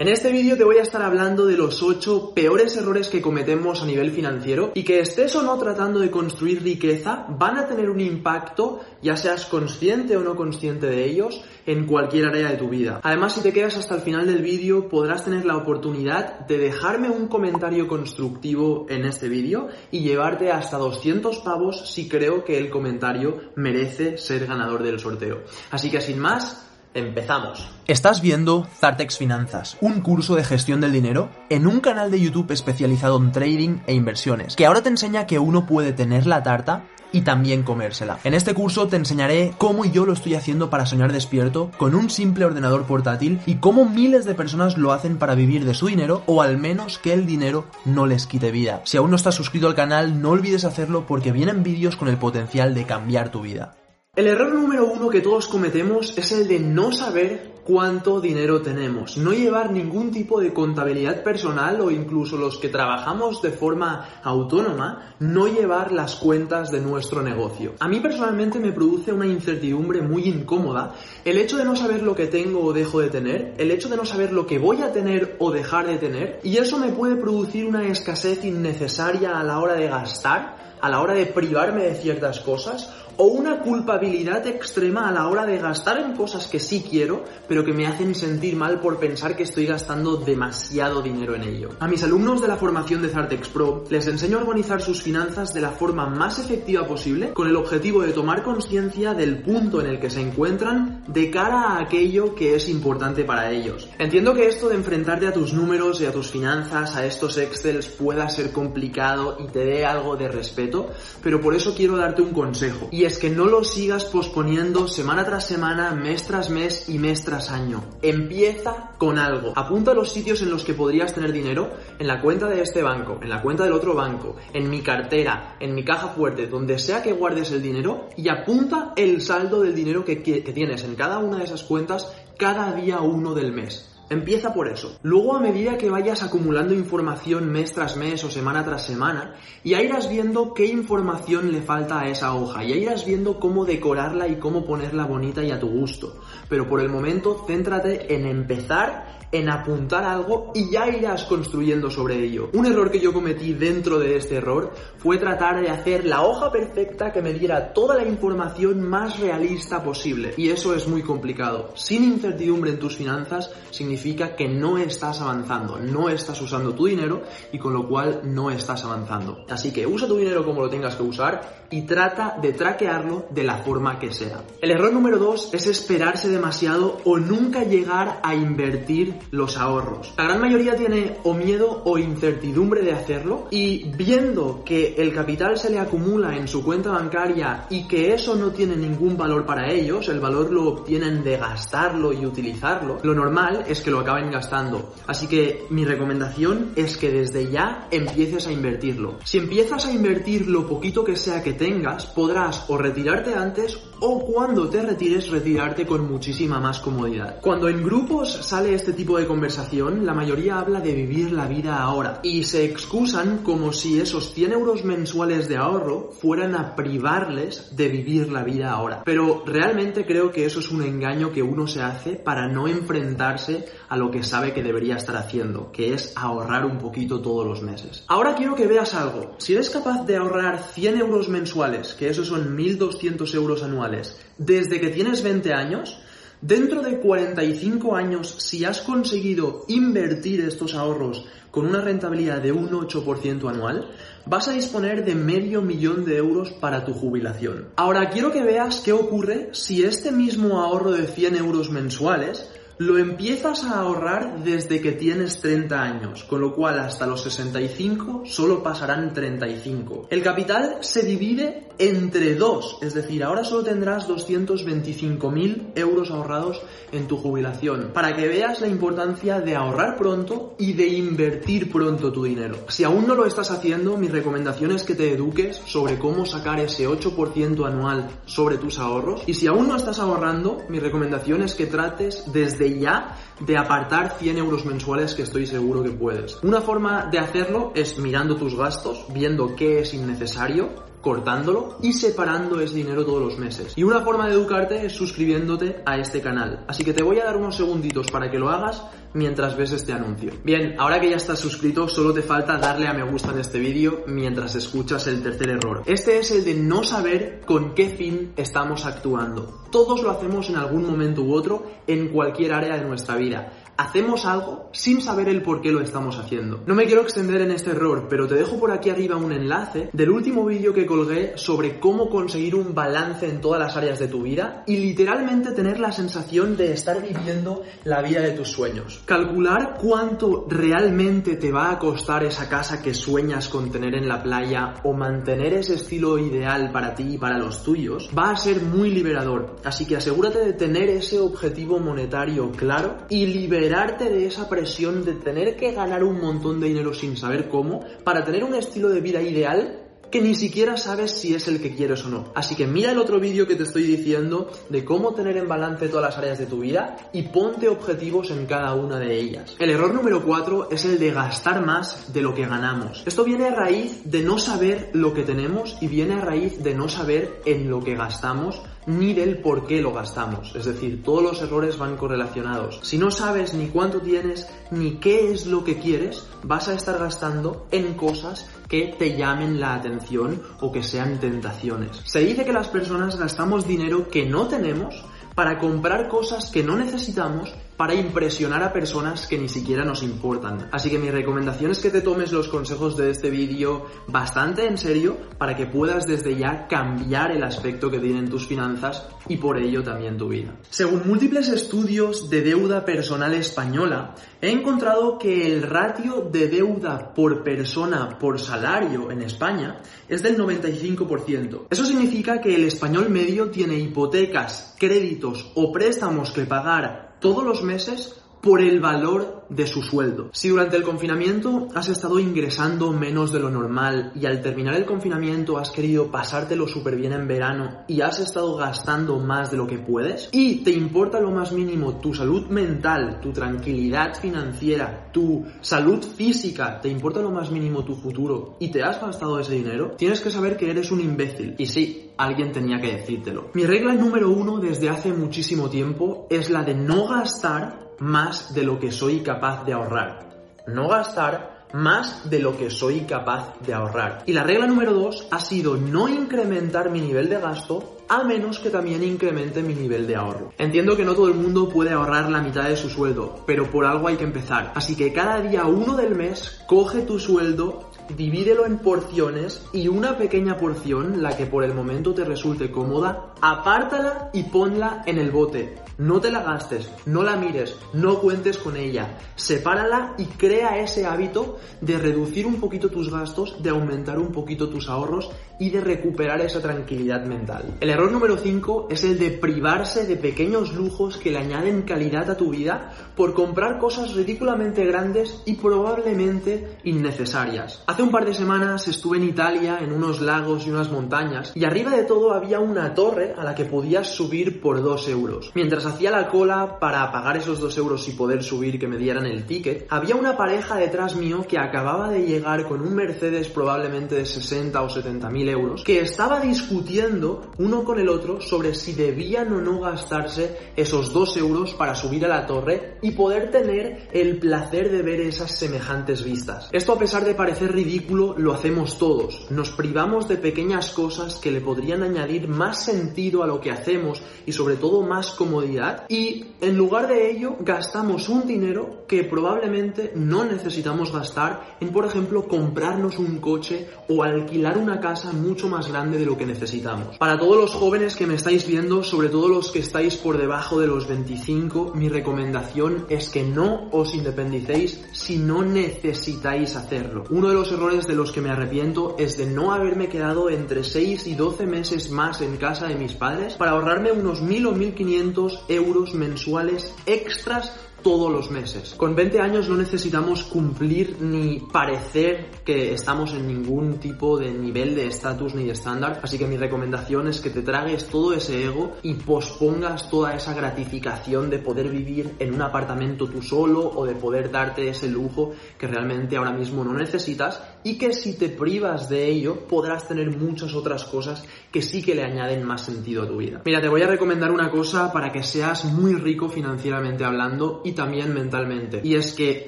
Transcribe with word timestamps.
En 0.00 0.08
este 0.08 0.32
vídeo 0.32 0.56
te 0.56 0.64
voy 0.64 0.78
a 0.78 0.82
estar 0.82 1.02
hablando 1.02 1.44
de 1.44 1.58
los 1.58 1.82
8 1.82 2.32
peores 2.34 2.74
errores 2.74 3.10
que 3.10 3.20
cometemos 3.20 3.82
a 3.82 3.84
nivel 3.84 4.12
financiero 4.12 4.72
y 4.74 4.82
que 4.82 5.00
estés 5.00 5.36
o 5.36 5.42
no 5.42 5.58
tratando 5.58 6.00
de 6.00 6.10
construir 6.10 6.62
riqueza 6.62 7.26
van 7.28 7.58
a 7.58 7.66
tener 7.66 7.90
un 7.90 8.00
impacto, 8.00 8.80
ya 9.02 9.18
seas 9.18 9.44
consciente 9.44 10.16
o 10.16 10.22
no 10.22 10.36
consciente 10.36 10.86
de 10.86 11.04
ellos, 11.04 11.44
en 11.66 11.84
cualquier 11.84 12.24
área 12.28 12.48
de 12.48 12.56
tu 12.56 12.70
vida. 12.70 13.00
Además, 13.02 13.34
si 13.34 13.42
te 13.42 13.52
quedas 13.52 13.76
hasta 13.76 13.94
el 13.94 14.00
final 14.00 14.26
del 14.26 14.40
vídeo, 14.40 14.88
podrás 14.88 15.26
tener 15.26 15.44
la 15.44 15.58
oportunidad 15.58 16.46
de 16.46 16.56
dejarme 16.56 17.10
un 17.10 17.28
comentario 17.28 17.86
constructivo 17.86 18.86
en 18.88 19.04
este 19.04 19.28
vídeo 19.28 19.68
y 19.90 20.00
llevarte 20.00 20.50
hasta 20.50 20.78
200 20.78 21.40
pavos 21.40 21.92
si 21.92 22.08
creo 22.08 22.42
que 22.42 22.56
el 22.56 22.70
comentario 22.70 23.50
merece 23.54 24.16
ser 24.16 24.46
ganador 24.46 24.82
del 24.82 24.98
sorteo. 24.98 25.42
Así 25.70 25.90
que 25.90 26.00
sin 26.00 26.18
más, 26.18 26.69
Empezamos. 26.92 27.68
Estás 27.86 28.20
viendo 28.20 28.66
Zartex 28.80 29.16
Finanzas, 29.16 29.76
un 29.80 30.00
curso 30.00 30.34
de 30.34 30.42
gestión 30.42 30.80
del 30.80 30.92
dinero 30.92 31.30
en 31.48 31.68
un 31.68 31.78
canal 31.78 32.10
de 32.10 32.20
YouTube 32.20 32.50
especializado 32.50 33.16
en 33.18 33.30
trading 33.30 33.78
e 33.86 33.94
inversiones, 33.94 34.56
que 34.56 34.66
ahora 34.66 34.82
te 34.82 34.88
enseña 34.88 35.26
que 35.26 35.38
uno 35.38 35.66
puede 35.66 35.92
tener 35.92 36.26
la 36.26 36.42
tarta 36.42 36.82
y 37.12 37.20
también 37.20 37.62
comérsela. 37.62 38.18
En 38.24 38.34
este 38.34 38.54
curso 38.54 38.88
te 38.88 38.96
enseñaré 38.96 39.54
cómo 39.56 39.84
yo 39.84 40.04
lo 40.04 40.12
estoy 40.12 40.34
haciendo 40.34 40.68
para 40.68 40.84
soñar 40.84 41.12
despierto 41.12 41.70
con 41.76 41.94
un 41.94 42.10
simple 42.10 42.44
ordenador 42.44 42.86
portátil 42.86 43.40
y 43.46 43.56
cómo 43.56 43.84
miles 43.84 44.24
de 44.24 44.34
personas 44.34 44.76
lo 44.76 44.92
hacen 44.92 45.16
para 45.16 45.36
vivir 45.36 45.64
de 45.64 45.74
su 45.74 45.86
dinero 45.86 46.24
o 46.26 46.42
al 46.42 46.58
menos 46.58 46.98
que 46.98 47.12
el 47.12 47.24
dinero 47.24 47.66
no 47.84 48.06
les 48.06 48.26
quite 48.26 48.50
vida. 48.50 48.80
Si 48.84 48.96
aún 48.96 49.10
no 49.10 49.16
estás 49.16 49.36
suscrito 49.36 49.68
al 49.68 49.76
canal, 49.76 50.20
no 50.20 50.30
olvides 50.30 50.64
hacerlo 50.64 51.06
porque 51.06 51.30
vienen 51.30 51.62
vídeos 51.62 51.94
con 51.94 52.08
el 52.08 52.16
potencial 52.16 52.74
de 52.74 52.84
cambiar 52.84 53.30
tu 53.30 53.42
vida. 53.42 53.76
El 54.20 54.26
error 54.26 54.52
número 54.52 54.84
uno 54.84 55.08
que 55.08 55.22
todos 55.22 55.46
cometemos 55.46 56.12
es 56.18 56.30
el 56.32 56.46
de 56.46 56.60
no 56.60 56.92
saber 56.92 57.54
cuánto 57.64 58.20
dinero 58.20 58.60
tenemos, 58.60 59.16
no 59.16 59.32
llevar 59.32 59.72
ningún 59.72 60.10
tipo 60.10 60.42
de 60.42 60.52
contabilidad 60.52 61.22
personal 61.22 61.80
o 61.80 61.90
incluso 61.90 62.36
los 62.36 62.58
que 62.58 62.68
trabajamos 62.68 63.40
de 63.40 63.50
forma 63.50 64.20
autónoma, 64.22 65.14
no 65.20 65.46
llevar 65.46 65.90
las 65.92 66.16
cuentas 66.16 66.70
de 66.70 66.82
nuestro 66.82 67.22
negocio. 67.22 67.72
A 67.80 67.88
mí 67.88 68.00
personalmente 68.00 68.60
me 68.60 68.72
produce 68.72 69.10
una 69.10 69.26
incertidumbre 69.26 70.02
muy 70.02 70.24
incómoda 70.24 70.96
el 71.24 71.38
hecho 71.38 71.56
de 71.56 71.64
no 71.64 71.74
saber 71.74 72.02
lo 72.02 72.14
que 72.14 72.26
tengo 72.26 72.62
o 72.62 72.74
dejo 72.74 73.00
de 73.00 73.08
tener, 73.08 73.54
el 73.56 73.70
hecho 73.70 73.88
de 73.88 73.96
no 73.96 74.04
saber 74.04 74.34
lo 74.34 74.46
que 74.46 74.58
voy 74.58 74.82
a 74.82 74.92
tener 74.92 75.36
o 75.38 75.50
dejar 75.50 75.86
de 75.86 75.96
tener, 75.96 76.40
y 76.42 76.58
eso 76.58 76.76
me 76.76 76.92
puede 76.92 77.16
producir 77.16 77.64
una 77.64 77.88
escasez 77.88 78.44
innecesaria 78.44 79.40
a 79.40 79.44
la 79.44 79.60
hora 79.60 79.76
de 79.76 79.88
gastar, 79.88 80.60
a 80.82 80.88
la 80.88 81.00
hora 81.00 81.14
de 81.14 81.26
privarme 81.26 81.84
de 81.84 81.94
ciertas 81.94 82.40
cosas, 82.40 82.90
o 83.16 83.24
una 83.24 83.60
culpabilidad 83.60 84.46
extrema 84.46 85.08
a 85.08 85.12
la 85.12 85.28
hora 85.28 85.46
de 85.46 85.58
gastar 85.58 85.98
en 85.98 86.14
cosas 86.14 86.46
que 86.46 86.60
sí 86.60 86.84
quiero, 86.88 87.24
pero 87.48 87.64
que 87.64 87.72
me 87.72 87.86
hacen 87.86 88.14
sentir 88.14 88.56
mal 88.56 88.80
por 88.80 88.98
pensar 88.98 89.36
que 89.36 89.42
estoy 89.42 89.66
gastando 89.66 90.16
demasiado 90.16 91.02
dinero 91.02 91.34
en 91.34 91.42
ello. 91.42 91.70
A 91.80 91.88
mis 91.88 92.02
alumnos 92.02 92.40
de 92.40 92.48
la 92.48 92.56
formación 92.56 93.02
de 93.02 93.08
Zartex 93.08 93.48
Pro 93.48 93.84
les 93.90 94.06
enseño 94.06 94.38
a 94.38 94.42
organizar 94.42 94.80
sus 94.80 95.02
finanzas 95.02 95.52
de 95.54 95.60
la 95.60 95.70
forma 95.70 96.06
más 96.06 96.38
efectiva 96.38 96.86
posible 96.86 97.32
con 97.32 97.48
el 97.48 97.56
objetivo 97.56 98.02
de 98.02 98.12
tomar 98.12 98.42
conciencia 98.42 99.14
del 99.14 99.42
punto 99.42 99.80
en 99.80 99.86
el 99.86 100.00
que 100.00 100.10
se 100.10 100.20
encuentran 100.20 101.04
de 101.06 101.30
cara 101.30 101.62
a 101.62 101.80
aquello 101.80 102.34
que 102.34 102.54
es 102.54 102.68
importante 102.68 103.24
para 103.24 103.50
ellos. 103.50 103.88
Entiendo 103.98 104.34
que 104.34 104.48
esto 104.48 104.68
de 104.68 104.76
enfrentarte 104.76 105.26
a 105.26 105.32
tus 105.32 105.52
números 105.52 106.00
y 106.00 106.06
a 106.06 106.12
tus 106.12 106.30
finanzas, 106.30 106.96
a 106.96 107.04
estos 107.04 107.36
Excels, 107.38 107.86
pueda 107.86 108.28
ser 108.28 108.52
complicado 108.52 109.36
y 109.38 109.46
te 109.50 109.60
dé 109.60 109.84
algo 109.84 110.16
de 110.16 110.28
respeto, 110.28 110.90
pero 111.22 111.40
por 111.40 111.54
eso 111.54 111.74
quiero 111.74 111.96
darte 111.96 112.22
un 112.22 112.32
consejo. 112.32 112.88
Es 113.04 113.18
que 113.18 113.30
no 113.30 113.46
lo 113.46 113.64
sigas 113.64 114.04
posponiendo 114.04 114.88
semana 114.88 115.24
tras 115.24 115.46
semana, 115.46 115.92
mes 115.92 116.24
tras 116.24 116.50
mes 116.50 116.88
y 116.88 116.98
mes 116.98 117.24
tras 117.24 117.50
año. 117.50 117.82
Empieza 118.02 118.92
con 118.98 119.18
algo. 119.18 119.52
Apunta 119.56 119.94
los 119.94 120.12
sitios 120.12 120.42
en 120.42 120.50
los 120.50 120.64
que 120.64 120.74
podrías 120.74 121.14
tener 121.14 121.32
dinero, 121.32 121.70
en 121.98 122.06
la 122.06 122.20
cuenta 122.20 122.48
de 122.48 122.62
este 122.62 122.82
banco, 122.82 123.18
en 123.22 123.30
la 123.30 123.42
cuenta 123.42 123.64
del 123.64 123.72
otro 123.72 123.94
banco, 123.94 124.36
en 124.52 124.68
mi 124.68 124.82
cartera, 124.82 125.56
en 125.60 125.74
mi 125.74 125.84
caja 125.84 126.08
fuerte, 126.08 126.46
donde 126.46 126.78
sea 126.78 127.02
que 127.02 127.12
guardes 127.12 127.50
el 127.52 127.62
dinero 127.62 128.08
y 128.16 128.28
apunta 128.28 128.92
el 128.96 129.20
saldo 129.20 129.60
del 129.60 129.74
dinero 129.74 130.04
que, 130.04 130.22
que 130.22 130.52
tienes 130.52 130.84
en 130.84 130.94
cada 130.94 131.18
una 131.18 131.38
de 131.38 131.44
esas 131.44 131.62
cuentas 131.62 132.12
cada 132.36 132.72
día 132.72 133.00
uno 133.00 133.34
del 133.34 133.52
mes. 133.52 133.89
Empieza 134.10 134.52
por 134.52 134.66
eso. 134.66 134.98
Luego, 135.04 135.36
a 135.36 135.40
medida 135.40 135.78
que 135.78 135.88
vayas 135.88 136.24
acumulando 136.24 136.74
información 136.74 137.48
mes 137.48 137.72
tras 137.72 137.96
mes 137.96 138.24
o 138.24 138.30
semana 138.30 138.64
tras 138.64 138.84
semana, 138.84 139.36
ya 139.62 139.80
irás 139.80 140.10
viendo 140.10 140.52
qué 140.52 140.66
información 140.66 141.52
le 141.52 141.62
falta 141.62 142.00
a 142.00 142.08
esa 142.08 142.34
hoja, 142.34 142.64
ya 142.64 142.74
irás 142.74 143.06
viendo 143.06 143.38
cómo 143.38 143.64
decorarla 143.64 144.26
y 144.26 144.40
cómo 144.40 144.64
ponerla 144.64 145.06
bonita 145.06 145.44
y 145.44 145.52
a 145.52 145.60
tu 145.60 145.68
gusto. 145.68 146.16
Pero 146.48 146.68
por 146.68 146.80
el 146.80 146.88
momento, 146.88 147.44
céntrate 147.46 148.12
en 148.12 148.26
empezar 148.26 149.19
en 149.32 149.48
apuntar 149.48 150.04
algo 150.04 150.52
y 150.54 150.70
ya 150.70 150.88
irás 150.88 151.24
construyendo 151.24 151.90
sobre 151.90 152.22
ello. 152.22 152.50
Un 152.52 152.66
error 152.66 152.90
que 152.90 153.00
yo 153.00 153.12
cometí 153.12 153.52
dentro 153.54 153.98
de 153.98 154.16
este 154.16 154.36
error 154.36 154.72
fue 154.98 155.18
tratar 155.18 155.60
de 155.60 155.70
hacer 155.70 156.04
la 156.04 156.22
hoja 156.22 156.50
perfecta 156.50 157.12
que 157.12 157.22
me 157.22 157.32
diera 157.32 157.72
toda 157.72 157.96
la 157.96 158.06
información 158.06 158.82
más 158.82 159.18
realista 159.20 159.82
posible. 159.82 160.34
Y 160.36 160.50
eso 160.50 160.74
es 160.74 160.88
muy 160.88 161.02
complicado. 161.02 161.70
Sin 161.74 162.04
incertidumbre 162.04 162.70
en 162.70 162.78
tus 162.78 162.96
finanzas 162.96 163.50
significa 163.70 164.34
que 164.34 164.48
no 164.48 164.78
estás 164.78 165.20
avanzando, 165.20 165.78
no 165.78 166.08
estás 166.08 166.40
usando 166.40 166.74
tu 166.74 166.86
dinero 166.86 167.22
y 167.52 167.58
con 167.58 167.72
lo 167.72 167.88
cual 167.88 168.22
no 168.24 168.50
estás 168.50 168.84
avanzando. 168.84 169.44
Así 169.48 169.72
que 169.72 169.86
usa 169.86 170.08
tu 170.08 170.16
dinero 170.16 170.44
como 170.44 170.62
lo 170.62 170.70
tengas 170.70 170.96
que 170.96 171.02
usar 171.02 171.66
y 171.70 171.82
trata 171.82 172.36
de 172.40 172.52
traquearlo 172.52 173.26
de 173.30 173.44
la 173.44 173.58
forma 173.58 173.98
que 173.98 174.12
sea. 174.12 174.42
El 174.60 174.72
error 174.72 174.92
número 174.92 175.18
dos 175.18 175.50
es 175.52 175.66
esperarse 175.66 176.28
demasiado 176.28 176.98
o 177.04 177.18
nunca 177.18 177.62
llegar 177.62 178.20
a 178.22 178.34
invertir 178.34 179.19
los 179.30 179.56
ahorros. 179.56 180.12
La 180.16 180.24
gran 180.24 180.40
mayoría 180.40 180.76
tiene 180.76 181.18
o 181.24 181.34
miedo 181.34 181.82
o 181.84 181.98
incertidumbre 181.98 182.82
de 182.82 182.92
hacerlo 182.92 183.48
y 183.50 183.90
viendo 183.96 184.62
que 184.64 184.94
el 184.98 185.12
capital 185.12 185.58
se 185.58 185.70
le 185.70 185.78
acumula 185.78 186.36
en 186.36 186.48
su 186.48 186.62
cuenta 186.62 186.90
bancaria 186.90 187.66
y 187.70 187.86
que 187.86 188.12
eso 188.14 188.34
no 188.36 188.50
tiene 188.50 188.76
ningún 188.76 189.16
valor 189.16 189.46
para 189.46 189.70
ellos, 189.72 190.08
el 190.08 190.20
valor 190.20 190.50
lo 190.50 190.68
obtienen 190.68 191.22
de 191.22 191.36
gastarlo 191.36 192.12
y 192.12 192.26
utilizarlo, 192.26 192.98
lo 193.02 193.14
normal 193.14 193.64
es 193.68 193.80
que 193.80 193.90
lo 193.90 194.00
acaben 194.00 194.30
gastando. 194.30 194.94
Así 195.06 195.26
que 195.26 195.66
mi 195.70 195.84
recomendación 195.84 196.72
es 196.76 196.96
que 196.96 197.10
desde 197.10 197.50
ya 197.50 197.88
empieces 197.90 198.46
a 198.46 198.52
invertirlo. 198.52 199.18
Si 199.24 199.38
empiezas 199.38 199.86
a 199.86 199.92
invertir 199.92 200.48
lo 200.48 200.66
poquito 200.66 201.04
que 201.04 201.16
sea 201.16 201.42
que 201.42 201.52
tengas, 201.52 202.06
podrás 202.06 202.64
o 202.68 202.76
retirarte 202.76 203.34
antes 203.34 203.78
o 204.00 204.24
cuando 204.24 204.68
te 204.68 204.82
retires 204.82 205.28
retirarte 205.28 205.86
con 205.86 206.10
muchísima 206.10 206.58
más 206.58 206.80
comodidad. 206.80 207.40
Cuando 207.40 207.68
en 207.68 207.82
grupos 207.82 208.32
sale 208.32 208.74
este 208.74 208.92
tipo 208.92 209.09
de 209.18 209.26
conversación, 209.26 210.04
la 210.06 210.14
mayoría 210.14 210.58
habla 210.58 210.80
de 210.80 210.94
vivir 210.94 211.32
la 211.32 211.46
vida 211.46 211.80
ahora 211.82 212.20
y 212.22 212.44
se 212.44 212.64
excusan 212.64 213.38
como 213.38 213.72
si 213.72 214.00
esos 214.00 214.32
100 214.34 214.52
euros 214.52 214.84
mensuales 214.84 215.48
de 215.48 215.56
ahorro 215.56 216.10
fueran 216.12 216.54
a 216.54 216.76
privarles 216.76 217.76
de 217.76 217.88
vivir 217.88 218.30
la 218.30 218.44
vida 218.44 218.70
ahora. 218.70 219.02
Pero 219.04 219.42
realmente 219.46 220.04
creo 220.06 220.30
que 220.30 220.44
eso 220.44 220.60
es 220.60 220.70
un 220.70 220.82
engaño 220.82 221.32
que 221.32 221.42
uno 221.42 221.66
se 221.66 221.82
hace 221.82 222.16
para 222.16 222.48
no 222.48 222.68
enfrentarse 222.68 223.66
a 223.88 223.96
lo 223.96 224.10
que 224.10 224.22
sabe 224.22 224.52
que 224.52 224.62
debería 224.62 224.96
estar 224.96 225.16
haciendo, 225.16 225.72
que 225.72 225.94
es 225.94 226.12
ahorrar 226.16 226.64
un 226.64 226.78
poquito 226.78 227.20
todos 227.20 227.46
los 227.46 227.62
meses. 227.62 228.04
Ahora 228.08 228.34
quiero 228.34 228.54
que 228.54 228.66
veas 228.66 228.94
algo. 228.94 229.34
Si 229.38 229.54
eres 229.54 229.70
capaz 229.70 230.04
de 230.04 230.16
ahorrar 230.16 230.62
100 230.62 230.98
euros 230.98 231.28
mensuales, 231.28 231.94
que 231.94 232.08
esos 232.08 232.28
son 232.28 232.56
1.200 232.56 233.34
euros 233.34 233.62
anuales, 233.62 234.20
desde 234.38 234.80
que 234.80 234.90
tienes 234.90 235.22
20 235.22 235.52
años, 235.52 235.98
Dentro 236.42 236.80
de 236.80 236.98
45 236.98 237.94
años, 237.94 238.34
si 238.38 238.64
has 238.64 238.80
conseguido 238.80 239.66
invertir 239.68 240.40
estos 240.40 240.74
ahorros 240.74 241.26
con 241.50 241.66
una 241.66 241.82
rentabilidad 241.82 242.40
de 242.40 242.50
un 242.50 242.70
8% 242.70 243.50
anual, 243.50 243.90
vas 244.24 244.48
a 244.48 244.52
disponer 244.52 245.04
de 245.04 245.14
medio 245.14 245.60
millón 245.60 246.06
de 246.06 246.16
euros 246.16 246.50
para 246.52 246.86
tu 246.86 246.94
jubilación. 246.94 247.68
Ahora 247.76 248.08
quiero 248.08 248.32
que 248.32 248.42
veas 248.42 248.80
qué 248.80 248.92
ocurre 248.92 249.50
si 249.52 249.84
este 249.84 250.12
mismo 250.12 250.62
ahorro 250.62 250.92
de 250.92 251.06
100 251.08 251.36
euros 251.36 251.70
mensuales 251.70 252.48
lo 252.80 252.96
empiezas 252.96 253.64
a 253.64 253.80
ahorrar 253.80 254.42
desde 254.42 254.80
que 254.80 254.92
tienes 254.92 255.38
30 255.42 255.82
años, 255.82 256.24
con 256.24 256.40
lo 256.40 256.54
cual 256.54 256.78
hasta 256.78 257.06
los 257.06 257.22
65 257.24 258.22
solo 258.24 258.62
pasarán 258.62 259.12
35. 259.12 260.06
El 260.08 260.22
capital 260.22 260.78
se 260.80 261.02
divide 261.02 261.68
entre 261.76 262.34
dos, 262.36 262.78
es 262.80 262.94
decir, 262.94 263.22
ahora 263.22 263.44
solo 263.44 263.64
tendrás 263.64 264.08
225.000 264.08 265.72
euros 265.74 266.10
ahorrados 266.10 266.62
en 266.92 267.06
tu 267.06 267.18
jubilación, 267.18 267.90
para 267.92 268.14
que 268.14 268.28
veas 268.28 268.62
la 268.62 268.68
importancia 268.68 269.40
de 269.40 269.56
ahorrar 269.56 269.96
pronto 269.96 270.54
y 270.58 270.72
de 270.72 270.88
invertir 270.88 271.70
pronto 271.70 272.10
tu 272.12 272.24
dinero. 272.24 272.56
Si 272.68 272.84
aún 272.84 273.06
no 273.06 273.14
lo 273.14 273.26
estás 273.26 273.50
haciendo, 273.50 273.98
mi 273.98 274.08
recomendación 274.08 274.72
es 274.72 274.84
que 274.84 274.94
te 274.94 275.12
eduques 275.12 275.60
sobre 275.66 275.98
cómo 275.98 276.24
sacar 276.24 276.60
ese 276.60 276.88
8% 276.88 277.66
anual 277.66 278.08
sobre 278.24 278.56
tus 278.56 278.78
ahorros 278.78 279.22
y 279.26 279.34
si 279.34 279.46
aún 279.46 279.68
no 279.68 279.76
estás 279.76 279.98
ahorrando, 280.00 280.62
mi 280.68 280.80
recomendación 280.80 281.42
es 281.42 281.54
que 281.54 281.66
trates 281.66 282.24
desde 282.32 282.69
ya 282.78 283.16
de 283.40 283.56
apartar 283.56 284.16
100 284.18 284.38
euros 284.38 284.64
mensuales 284.64 285.14
que 285.14 285.22
estoy 285.22 285.46
seguro 285.46 285.82
que 285.82 285.90
puedes. 285.90 286.38
Una 286.42 286.60
forma 286.60 287.06
de 287.10 287.18
hacerlo 287.18 287.72
es 287.74 287.98
mirando 287.98 288.36
tus 288.36 288.56
gastos, 288.56 289.06
viendo 289.12 289.56
qué 289.56 289.80
es 289.80 289.94
innecesario 289.94 290.89
cortándolo 291.00 291.78
y 291.82 291.92
separando 291.92 292.60
ese 292.60 292.74
dinero 292.74 293.04
todos 293.04 293.22
los 293.22 293.38
meses. 293.38 293.72
Y 293.76 293.82
una 293.82 294.00
forma 294.00 294.26
de 294.26 294.34
educarte 294.34 294.84
es 294.84 294.92
suscribiéndote 294.92 295.82
a 295.86 295.96
este 295.96 296.20
canal. 296.20 296.64
Así 296.68 296.84
que 296.84 296.92
te 296.92 297.02
voy 297.02 297.18
a 297.18 297.24
dar 297.24 297.36
unos 297.36 297.56
segunditos 297.56 298.10
para 298.10 298.30
que 298.30 298.38
lo 298.38 298.50
hagas 298.50 298.82
mientras 299.12 299.56
ves 299.56 299.72
este 299.72 299.92
anuncio. 299.92 300.32
Bien, 300.44 300.76
ahora 300.78 301.00
que 301.00 301.10
ya 301.10 301.16
estás 301.16 301.38
suscrito, 301.38 301.88
solo 301.88 302.12
te 302.12 302.22
falta 302.22 302.58
darle 302.58 302.86
a 302.86 302.92
me 302.92 303.02
gusta 303.02 303.32
en 303.32 303.40
este 303.40 303.58
vídeo 303.58 304.04
mientras 304.06 304.54
escuchas 304.54 305.06
el 305.06 305.22
tercer 305.22 305.50
error. 305.50 305.82
Este 305.86 306.18
es 306.18 306.30
el 306.30 306.44
de 306.44 306.54
no 306.54 306.84
saber 306.84 307.40
con 307.46 307.74
qué 307.74 307.88
fin 307.88 308.32
estamos 308.36 308.86
actuando. 308.86 309.64
Todos 309.70 310.02
lo 310.02 310.10
hacemos 310.10 310.48
en 310.50 310.56
algún 310.56 310.84
momento 310.84 311.22
u 311.22 311.34
otro 311.34 311.64
en 311.86 312.08
cualquier 312.08 312.52
área 312.52 312.76
de 312.76 312.84
nuestra 312.84 313.16
vida 313.16 313.59
hacemos 313.80 314.26
algo 314.26 314.68
sin 314.72 315.00
saber 315.00 315.28
el 315.28 315.42
por 315.42 315.62
qué 315.62 315.72
lo 315.72 315.80
estamos 315.80 316.18
haciendo. 316.18 316.62
No 316.66 316.74
me 316.74 316.84
quiero 316.84 317.00
extender 317.00 317.40
en 317.40 317.50
este 317.50 317.70
error, 317.70 318.08
pero 318.10 318.26
te 318.26 318.34
dejo 318.34 318.58
por 318.58 318.70
aquí 318.70 318.90
arriba 318.90 319.16
un 319.16 319.32
enlace 319.32 319.88
del 319.92 320.10
último 320.10 320.44
vídeo 320.44 320.74
que 320.74 320.84
colgué 320.84 321.32
sobre 321.36 321.80
cómo 321.80 322.10
conseguir 322.10 322.54
un 322.54 322.74
balance 322.74 323.26
en 323.26 323.40
todas 323.40 323.58
las 323.58 323.76
áreas 323.76 323.98
de 323.98 324.08
tu 324.08 324.22
vida 324.22 324.64
y 324.66 324.76
literalmente 324.76 325.52
tener 325.52 325.80
la 325.80 325.92
sensación 325.92 326.56
de 326.58 326.72
estar 326.72 327.02
viviendo 327.02 327.62
la 327.84 328.02
vida 328.02 328.20
de 328.20 328.32
tus 328.32 328.48
sueños. 328.48 329.00
Calcular 329.06 329.78
cuánto 329.80 330.46
realmente 330.48 331.36
te 331.36 331.50
va 331.50 331.70
a 331.70 331.78
costar 331.78 332.24
esa 332.24 332.48
casa 332.50 332.82
que 332.82 332.92
sueñas 332.92 333.48
con 333.48 333.70
tener 333.70 333.94
en 333.94 334.08
la 334.08 334.22
playa 334.22 334.74
o 334.84 334.92
mantener 334.92 335.54
ese 335.54 335.76
estilo 335.76 336.18
ideal 336.18 336.70
para 336.70 336.94
ti 336.94 337.14
y 337.14 337.18
para 337.18 337.38
los 337.38 337.62
tuyos 337.62 338.10
va 338.16 338.30
a 338.30 338.36
ser 338.36 338.60
muy 338.60 338.90
liberador. 338.90 339.56
Así 339.64 339.86
que 339.86 339.96
asegúrate 339.96 340.40
de 340.40 340.52
tener 340.52 340.90
ese 340.90 341.18
objetivo 341.18 341.78
monetario 341.78 342.52
claro 342.52 342.98
y 343.08 343.24
liberar 343.24 343.69
de 343.70 344.26
esa 344.26 344.48
presión 344.48 345.04
de 345.04 345.12
tener 345.12 345.56
que 345.56 345.70
ganar 345.70 346.02
un 346.02 346.20
montón 346.20 346.58
de 346.58 346.66
dinero 346.66 346.92
sin 346.92 347.16
saber 347.16 347.48
cómo 347.48 347.84
para 348.02 348.24
tener 348.24 348.42
un 348.42 348.56
estilo 348.56 348.88
de 348.88 349.00
vida 349.00 349.22
ideal 349.22 349.86
que 350.10 350.20
ni 350.20 350.34
siquiera 350.34 350.76
sabes 350.76 351.12
si 351.12 351.36
es 351.36 351.46
el 351.46 351.62
que 351.62 351.76
quieres 351.76 352.04
o 352.04 352.08
no. 352.08 352.32
Así 352.34 352.56
que 352.56 352.66
mira 352.66 352.90
el 352.90 352.98
otro 352.98 353.20
vídeo 353.20 353.46
que 353.46 353.54
te 353.54 353.62
estoy 353.62 353.84
diciendo 353.84 354.50
de 354.68 354.84
cómo 354.84 355.14
tener 355.14 355.36
en 355.36 355.46
balance 355.46 355.88
todas 355.88 356.10
las 356.10 356.18
áreas 356.18 356.40
de 356.40 356.46
tu 356.46 356.58
vida 356.58 356.96
y 357.12 357.22
ponte 357.22 357.68
objetivos 357.68 358.32
en 358.32 358.46
cada 358.46 358.74
una 358.74 358.98
de 358.98 359.16
ellas. 359.16 359.54
El 359.60 359.70
error 359.70 359.94
número 359.94 360.24
4 360.24 360.70
es 360.72 360.84
el 360.84 360.98
de 360.98 361.12
gastar 361.12 361.64
más 361.64 362.12
de 362.12 362.22
lo 362.22 362.34
que 362.34 362.46
ganamos. 362.46 363.04
Esto 363.06 363.22
viene 363.22 363.46
a 363.46 363.54
raíz 363.54 364.02
de 364.04 364.24
no 364.24 364.36
saber 364.40 364.90
lo 364.94 365.14
que 365.14 365.22
tenemos 365.22 365.76
y 365.80 365.86
viene 365.86 366.14
a 366.14 366.20
raíz 366.20 366.60
de 366.60 366.74
no 366.74 366.88
saber 366.88 367.40
en 367.46 367.70
lo 367.70 367.78
que 367.78 367.94
gastamos 367.94 368.60
ni 368.86 369.12
del 369.14 369.38
por 369.38 369.66
qué 369.66 369.80
lo 369.80 369.92
gastamos. 369.92 370.54
Es 370.54 370.64
decir, 370.64 371.02
todos 371.02 371.22
los 371.22 371.42
errores 371.42 371.78
van 371.78 371.96
correlacionados. 371.96 372.80
Si 372.82 372.98
no 372.98 373.10
sabes 373.10 373.54
ni 373.54 373.68
cuánto 373.68 374.00
tienes 374.00 374.48
ni 374.70 374.92
qué 374.96 375.32
es 375.32 375.46
lo 375.46 375.64
que 375.64 375.78
quieres, 375.78 376.26
vas 376.42 376.68
a 376.68 376.74
estar 376.74 376.98
gastando 376.98 377.66
en 377.70 377.94
cosas 377.94 378.48
que 378.68 378.94
te 378.98 379.16
llamen 379.16 379.60
la 379.60 379.74
atención 379.74 380.42
o 380.60 380.70
que 380.72 380.82
sean 380.82 381.18
tentaciones. 381.18 382.00
Se 382.04 382.20
dice 382.20 382.44
que 382.44 382.52
las 382.52 382.68
personas 382.68 383.18
gastamos 383.18 383.66
dinero 383.66 384.08
que 384.08 384.26
no 384.26 384.46
tenemos 384.46 385.04
para 385.34 385.58
comprar 385.58 386.08
cosas 386.08 386.50
que 386.50 386.62
no 386.62 386.76
necesitamos 386.76 387.52
para 387.80 387.94
impresionar 387.94 388.62
a 388.62 388.74
personas 388.74 389.26
que 389.26 389.38
ni 389.38 389.48
siquiera 389.48 389.86
nos 389.86 390.02
importan. 390.02 390.68
Así 390.70 390.90
que 390.90 390.98
mi 390.98 391.10
recomendación 391.10 391.70
es 391.70 391.78
que 391.78 391.88
te 391.88 392.02
tomes 392.02 392.30
los 392.30 392.48
consejos 392.48 392.94
de 392.94 393.08
este 393.08 393.30
vídeo 393.30 393.86
bastante 394.06 394.66
en 394.66 394.76
serio 394.76 395.16
para 395.38 395.56
que 395.56 395.64
puedas 395.64 396.06
desde 396.06 396.36
ya 396.36 396.66
cambiar 396.68 397.30
el 397.30 397.42
aspecto 397.42 397.90
que 397.90 397.98
tienen 397.98 398.28
tus 398.28 398.46
finanzas 398.46 399.08
y 399.28 399.38
por 399.38 399.56
ello 399.56 399.82
también 399.82 400.18
tu 400.18 400.28
vida. 400.28 400.56
Según 400.68 401.08
múltiples 401.08 401.48
estudios 401.48 402.28
de 402.28 402.42
deuda 402.42 402.84
personal 402.84 403.32
española, 403.32 404.14
he 404.42 404.50
encontrado 404.50 405.16
que 405.16 405.50
el 405.50 405.62
ratio 405.62 406.28
de 406.30 406.48
deuda 406.48 407.14
por 407.14 407.42
persona 407.42 408.18
por 408.18 408.38
salario 408.38 409.10
en 409.10 409.22
España 409.22 409.80
es 410.06 410.22
del 410.22 410.36
95%. 410.36 411.68
Eso 411.70 411.86
significa 411.86 412.42
que 412.42 412.54
el 412.54 412.64
español 412.64 413.08
medio 413.08 413.48
tiene 413.48 413.78
hipotecas, 413.78 414.76
créditos 414.78 415.50
o 415.54 415.72
préstamos 415.72 416.30
que 416.30 416.44
pagar 416.44 417.09
todos 417.20 417.44
los 417.44 417.62
meses 417.62 418.19
por 418.40 418.60
el 418.60 418.80
valor 418.80 419.40
de 419.50 419.66
su 419.66 419.82
sueldo. 419.82 420.30
Si 420.32 420.48
durante 420.48 420.76
el 420.76 420.82
confinamiento 420.82 421.68
has 421.74 421.88
estado 421.88 422.18
ingresando 422.18 422.92
menos 422.92 423.32
de 423.32 423.40
lo 423.40 423.50
normal 423.50 424.12
y 424.14 424.26
al 424.26 424.40
terminar 424.40 424.74
el 424.74 424.86
confinamiento 424.86 425.58
has 425.58 425.70
querido 425.70 426.10
pasártelo 426.10 426.68
súper 426.68 426.96
bien 426.96 427.12
en 427.12 427.26
verano 427.26 427.84
y 427.88 428.00
has 428.00 428.20
estado 428.20 428.56
gastando 428.56 429.18
más 429.18 429.50
de 429.50 429.56
lo 429.56 429.66
que 429.66 429.78
puedes 429.78 430.28
y 430.32 430.62
te 430.62 430.70
importa 430.70 431.20
lo 431.20 431.32
más 431.32 431.52
mínimo 431.52 431.96
tu 431.96 432.14
salud 432.14 432.46
mental, 432.46 433.18
tu 433.20 433.32
tranquilidad 433.32 434.14
financiera, 434.14 435.10
tu 435.12 435.44
salud 435.60 436.02
física, 436.02 436.80
te 436.80 436.88
importa 436.88 437.20
lo 437.20 437.30
más 437.30 437.50
mínimo 437.50 437.84
tu 437.84 437.96
futuro 437.96 438.56
y 438.60 438.70
te 438.70 438.82
has 438.82 439.00
gastado 439.00 439.40
ese 439.40 439.54
dinero, 439.54 439.92
tienes 439.96 440.20
que 440.20 440.30
saber 440.30 440.56
que 440.56 440.70
eres 440.70 440.90
un 440.92 441.00
imbécil. 441.00 441.54
Y 441.58 441.66
sí, 441.66 442.10
alguien 442.16 442.52
tenía 442.52 442.80
que 442.80 442.92
decírtelo. 442.92 443.50
Mi 443.54 443.64
regla 443.64 443.94
número 443.94 444.30
uno 444.30 444.58
desde 444.58 444.88
hace 444.88 445.12
muchísimo 445.12 445.68
tiempo 445.68 446.26
es 446.30 446.50
la 446.50 446.62
de 446.62 446.74
no 446.74 447.08
gastar 447.08 447.89
más 448.00 448.52
de 448.54 448.64
lo 448.64 448.78
que 448.78 448.90
soy 448.90 449.20
capaz 449.20 449.64
de 449.64 449.72
ahorrar. 449.72 450.28
No 450.66 450.88
gastar 450.88 451.60
más 451.72 452.28
de 452.28 452.40
lo 452.40 452.56
que 452.56 452.70
soy 452.70 453.00
capaz 453.02 453.54
de 453.60 453.74
ahorrar. 453.74 454.24
Y 454.26 454.32
la 454.32 454.42
regla 454.42 454.66
número 454.66 454.92
dos 454.92 455.26
ha 455.30 455.38
sido 455.38 455.76
no 455.76 456.08
incrementar 456.08 456.90
mi 456.90 457.00
nivel 457.00 457.28
de 457.28 457.40
gasto 457.40 457.98
a 458.08 458.24
menos 458.24 458.58
que 458.58 458.70
también 458.70 459.04
incremente 459.04 459.62
mi 459.62 459.74
nivel 459.74 460.06
de 460.06 460.16
ahorro. 460.16 460.52
Entiendo 460.58 460.96
que 460.96 461.04
no 461.04 461.14
todo 461.14 461.28
el 461.28 461.34
mundo 461.34 461.68
puede 461.68 461.92
ahorrar 461.92 462.28
la 462.28 462.42
mitad 462.42 462.64
de 462.64 462.76
su 462.76 462.88
sueldo, 462.88 463.44
pero 463.46 463.70
por 463.70 463.84
algo 463.84 464.08
hay 464.08 464.16
que 464.16 464.24
empezar. 464.24 464.72
Así 464.74 464.96
que 464.96 465.12
cada 465.12 465.40
día 465.40 465.64
uno 465.66 465.94
del 465.94 466.16
mes 466.16 466.60
coge 466.66 467.02
tu 467.02 467.20
sueldo 467.20 467.90
divídelo 468.16 468.66
en 468.66 468.78
porciones 468.78 469.64
y 469.72 469.88
una 469.88 470.16
pequeña 470.18 470.56
porción, 470.56 471.22
la 471.22 471.36
que 471.36 471.46
por 471.46 471.64
el 471.64 471.74
momento 471.74 472.14
te 472.14 472.24
resulte 472.24 472.70
cómoda, 472.70 473.34
apártala 473.40 474.30
y 474.32 474.44
ponla 474.44 475.02
en 475.06 475.18
el 475.18 475.30
bote. 475.30 475.76
No 476.00 476.18
te 476.18 476.30
la 476.30 476.42
gastes, 476.42 476.90
no 477.04 477.22
la 477.22 477.36
mires, 477.36 477.76
no 477.92 478.20
cuentes 478.20 478.56
con 478.56 478.74
ella. 478.74 479.18
Sepárala 479.36 480.14
y 480.16 480.24
crea 480.24 480.78
ese 480.78 481.04
hábito 481.04 481.58
de 481.82 481.98
reducir 481.98 482.46
un 482.46 482.58
poquito 482.58 482.88
tus 482.88 483.10
gastos, 483.10 483.62
de 483.62 483.68
aumentar 483.68 484.18
un 484.18 484.32
poquito 484.32 484.70
tus 484.70 484.88
ahorros 484.88 485.30
y 485.58 485.68
de 485.68 485.82
recuperar 485.82 486.40
esa 486.40 486.62
tranquilidad 486.62 487.26
mental. 487.26 487.76
El 487.80 487.90
error 487.90 488.10
número 488.10 488.38
5 488.38 488.88
es 488.90 489.04
el 489.04 489.18
de 489.18 489.32
privarse 489.32 490.06
de 490.06 490.16
pequeños 490.16 490.72
lujos 490.72 491.18
que 491.18 491.32
le 491.32 491.36
añaden 491.36 491.82
calidad 491.82 492.30
a 492.30 492.36
tu 492.38 492.48
vida 492.48 492.92
por 493.14 493.34
comprar 493.34 493.78
cosas 493.78 494.14
ridículamente 494.14 494.86
grandes 494.86 495.42
y 495.44 495.56
probablemente 495.56 496.78
innecesarias. 496.84 497.84
Hace 497.86 498.02
un 498.02 498.10
par 498.10 498.24
de 498.24 498.32
semanas 498.32 498.88
estuve 498.88 499.18
en 499.18 499.24
Italia, 499.24 499.80
en 499.82 499.92
unos 499.92 500.22
lagos 500.22 500.66
y 500.66 500.70
unas 500.70 500.90
montañas, 500.90 501.52
y 501.54 501.66
arriba 501.66 501.90
de 501.90 502.04
todo 502.04 502.32
había 502.32 502.58
una 502.58 502.94
torre 502.94 503.34
a 503.36 503.44
la 503.44 503.54
que 503.54 503.66
podías 503.66 504.06
subir 504.06 504.62
por 504.62 504.82
2 504.82 505.08
euros. 505.08 505.52
Mientras 505.54 505.89
hacía 505.90 506.10
la 506.10 506.28
cola 506.28 506.78
para 506.78 507.10
pagar 507.12 507.36
esos 507.36 507.60
2 507.60 507.76
euros 507.78 508.08
y 508.08 508.12
poder 508.12 508.42
subir 508.42 508.78
que 508.78 508.88
me 508.88 508.96
dieran 508.96 509.26
el 509.26 509.44
ticket, 509.44 509.86
había 509.90 510.16
una 510.16 510.36
pareja 510.36 510.76
detrás 510.76 511.16
mío 511.16 511.44
que 511.46 511.58
acababa 511.58 512.10
de 512.10 512.26
llegar 512.26 512.66
con 512.66 512.80
un 512.80 512.94
Mercedes 512.94 513.48
probablemente 513.48 514.14
de 514.14 514.24
60 514.24 514.80
o 514.80 514.88
70 514.88 515.30
mil 515.30 515.48
euros, 515.48 515.84
que 515.84 516.00
estaba 516.00 516.40
discutiendo 516.40 517.50
uno 517.58 517.84
con 517.84 517.98
el 517.98 518.08
otro 518.08 518.40
sobre 518.40 518.74
si 518.74 518.92
debían 518.92 519.52
o 519.52 519.60
no 519.60 519.80
gastarse 519.80 520.56
esos 520.76 521.12
2 521.12 521.36
euros 521.38 521.74
para 521.74 521.94
subir 521.94 522.24
a 522.24 522.28
la 522.28 522.46
torre 522.46 522.98
y 523.02 523.12
poder 523.12 523.50
tener 523.50 524.08
el 524.12 524.38
placer 524.38 524.90
de 524.90 525.02
ver 525.02 525.20
esas 525.20 525.56
semejantes 525.58 526.24
vistas. 526.24 526.68
Esto 526.72 526.92
a 526.92 526.98
pesar 526.98 527.24
de 527.24 527.34
parecer 527.34 527.72
ridículo, 527.72 528.34
lo 528.38 528.52
hacemos 528.52 528.98
todos. 528.98 529.50
Nos 529.50 529.70
privamos 529.70 530.28
de 530.28 530.36
pequeñas 530.36 530.90
cosas 530.90 531.36
que 531.36 531.50
le 531.50 531.60
podrían 531.60 532.02
añadir 532.02 532.48
más 532.48 532.84
sentido 532.84 533.42
a 533.42 533.46
lo 533.46 533.60
que 533.60 533.70
hacemos 533.70 534.22
y 534.46 534.52
sobre 534.52 534.76
todo 534.76 535.02
más 535.02 535.30
comodidad 535.32 535.79
y 536.08 536.46
en 536.60 536.76
lugar 536.76 537.08
de 537.08 537.30
ello 537.30 537.56
gastamos 537.60 538.28
un 538.28 538.46
dinero 538.46 539.04
que 539.06 539.24
probablemente 539.24 540.12
no 540.14 540.44
necesitamos 540.44 541.12
gastar 541.12 541.76
en, 541.80 541.90
por 541.90 542.04
ejemplo, 542.04 542.46
comprarnos 542.46 543.18
un 543.18 543.38
coche 543.38 543.88
o 544.08 544.22
alquilar 544.22 544.78
una 544.78 545.00
casa 545.00 545.32
mucho 545.32 545.68
más 545.68 545.88
grande 545.88 546.18
de 546.18 546.26
lo 546.26 546.36
que 546.36 546.46
necesitamos. 546.46 547.18
Para 547.18 547.38
todos 547.38 547.56
los 547.56 547.74
jóvenes 547.74 548.16
que 548.16 548.26
me 548.26 548.34
estáis 548.34 548.66
viendo, 548.66 549.02
sobre 549.02 549.28
todo 549.28 549.48
los 549.48 549.70
que 549.70 549.80
estáis 549.80 550.16
por 550.16 550.38
debajo 550.38 550.78
de 550.80 550.86
los 550.86 551.08
25, 551.08 551.92
mi 551.94 552.08
recomendación 552.08 553.06
es 553.08 553.28
que 553.28 553.42
no 553.42 553.88
os 553.90 554.14
independicéis 554.14 555.02
si 555.12 555.38
no 555.38 555.62
necesitáis 555.62 556.76
hacerlo. 556.76 557.24
Uno 557.30 557.48
de 557.48 557.54
los 557.54 557.72
errores 557.72 558.06
de 558.06 558.14
los 558.14 558.32
que 558.32 558.40
me 558.40 558.50
arrepiento 558.50 559.16
es 559.18 559.36
de 559.36 559.46
no 559.46 559.72
haberme 559.72 560.08
quedado 560.08 560.50
entre 560.50 560.84
6 560.84 561.26
y 561.26 561.34
12 561.34 561.66
meses 561.66 562.10
más 562.10 562.40
en 562.40 562.56
casa 562.56 562.86
de 562.86 562.96
mis 562.96 563.14
padres 563.14 563.54
para 563.54 563.72
ahorrarme 563.72 564.12
unos 564.12 564.42
1000 564.42 564.66
o 564.66 564.72
1500 564.72 565.64
euros 565.70 566.14
mensuales 566.14 566.92
extras 567.06 567.72
todos 568.02 568.30
los 568.30 568.50
meses. 568.50 568.94
Con 568.96 569.14
20 569.14 569.40
años 569.40 569.68
no 569.68 569.76
necesitamos 569.76 570.44
cumplir 570.44 571.16
ni 571.20 571.60
parecer 571.60 572.50
que 572.64 572.94
estamos 572.94 573.32
en 573.32 573.46
ningún 573.46 573.98
tipo 573.98 574.38
de 574.38 574.52
nivel 574.52 574.94
de 574.94 575.06
estatus 575.06 575.54
ni 575.54 575.64
de 575.64 575.72
estándar, 575.72 576.20
así 576.22 576.38
que 576.38 576.46
mi 576.46 576.56
recomendación 576.56 577.28
es 577.28 577.40
que 577.40 577.50
te 577.50 577.62
tragues 577.62 578.06
todo 578.06 578.34
ese 578.34 578.64
ego 578.64 578.92
y 579.02 579.14
pospongas 579.14 580.08
toda 580.10 580.34
esa 580.34 580.54
gratificación 580.54 581.50
de 581.50 581.58
poder 581.58 581.88
vivir 581.88 582.34
en 582.38 582.54
un 582.54 582.62
apartamento 582.62 583.26
tú 583.26 583.42
solo 583.42 583.90
o 583.94 584.06
de 584.06 584.14
poder 584.14 584.50
darte 584.50 584.88
ese 584.88 585.08
lujo 585.08 585.52
que 585.78 585.86
realmente 585.86 586.36
ahora 586.36 586.52
mismo 586.52 586.84
no 586.84 586.92
necesitas 586.92 587.62
y 587.82 587.96
que 587.96 588.12
si 588.12 588.36
te 588.36 588.48
privas 588.48 589.08
de 589.08 589.28
ello 589.28 589.66
podrás 589.66 590.06
tener 590.06 590.36
muchas 590.36 590.74
otras 590.74 591.04
cosas 591.04 591.44
que 591.70 591.82
sí 591.82 592.02
que 592.02 592.14
le 592.14 592.24
añaden 592.24 592.64
más 592.64 592.82
sentido 592.82 593.22
a 593.22 593.28
tu 593.28 593.38
vida. 593.38 593.62
Mira, 593.64 593.80
te 593.80 593.88
voy 593.88 594.02
a 594.02 594.06
recomendar 594.06 594.50
una 594.50 594.70
cosa 594.70 595.12
para 595.12 595.32
que 595.32 595.42
seas 595.42 595.84
muy 595.84 596.14
rico 596.14 596.48
financieramente 596.48 597.24
hablando 597.24 597.82
y 597.84 597.89
también 597.92 598.32
mentalmente. 598.34 599.00
Y 599.04 599.14
es 599.14 599.32
que 599.32 599.64